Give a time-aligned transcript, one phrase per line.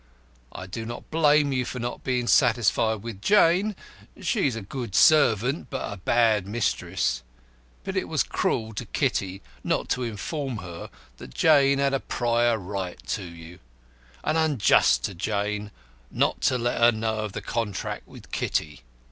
[0.51, 3.75] I do not blame you for not being satisfied with Jane
[4.19, 7.21] she is a good servant but a bad mistress
[7.83, 12.57] but it was cruel to Kitty not to inform her that Jane had a prior
[12.57, 13.59] right in you,
[14.23, 15.69] and unjust to Jane
[16.09, 18.81] not to let her know of the contract with Kitty."